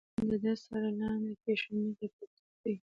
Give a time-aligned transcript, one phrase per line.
[0.07, 2.73] زلمی خان د ده سر لاندې کېښود، مخ یې په یوې ټوټې.